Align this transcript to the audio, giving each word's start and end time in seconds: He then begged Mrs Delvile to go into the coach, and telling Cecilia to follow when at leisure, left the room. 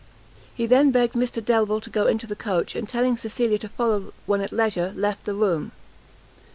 He 0.55 0.65
then 0.65 0.89
begged 0.89 1.13
Mrs 1.13 1.45
Delvile 1.45 1.79
to 1.79 1.89
go 1.91 2.07
into 2.07 2.25
the 2.25 2.35
coach, 2.35 2.75
and 2.75 2.89
telling 2.89 3.17
Cecilia 3.17 3.59
to 3.59 3.69
follow 3.69 4.11
when 4.25 4.41
at 4.41 4.51
leisure, 4.51 4.93
left 4.95 5.25
the 5.25 5.35
room. 5.35 5.73